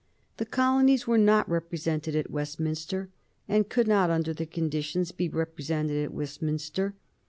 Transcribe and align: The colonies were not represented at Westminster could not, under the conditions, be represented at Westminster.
The 0.37 0.47
colonies 0.47 1.05
were 1.05 1.19
not 1.19 1.47
represented 1.47 2.15
at 2.15 2.31
Westminster 2.31 3.09
could 3.69 3.87
not, 3.87 4.09
under 4.09 4.33
the 4.33 4.47
conditions, 4.47 5.11
be 5.11 5.29
represented 5.29 6.03
at 6.03 6.11
Westminster. 6.11 6.95